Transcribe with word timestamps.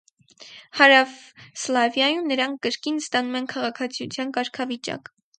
Հարավսլավիայում 0.77 2.31
նրանք 2.31 2.57
կրկին 2.67 2.97
ստանում 3.03 3.37
են 3.41 3.49
քաղաքացիության 3.51 4.33
կարգավիճակ։ 4.39 5.13